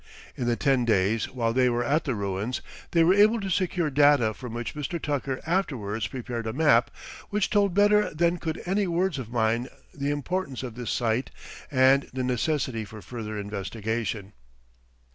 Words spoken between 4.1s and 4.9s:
from which